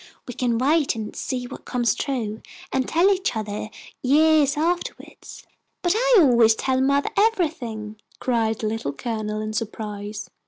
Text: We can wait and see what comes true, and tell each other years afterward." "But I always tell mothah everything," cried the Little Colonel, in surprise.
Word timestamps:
We 0.27 0.33
can 0.33 0.57
wait 0.57 0.95
and 0.95 1.15
see 1.15 1.45
what 1.45 1.63
comes 1.65 1.93
true, 1.93 2.41
and 2.73 2.87
tell 2.89 3.11
each 3.13 3.35
other 3.35 3.69
years 4.01 4.57
afterward." 4.57 5.17
"But 5.83 5.93
I 5.95 6.15
always 6.21 6.55
tell 6.55 6.81
mothah 6.81 7.11
everything," 7.15 7.97
cried 8.19 8.57
the 8.57 8.67
Little 8.67 8.93
Colonel, 8.93 9.41
in 9.41 9.53
surprise. 9.53 10.27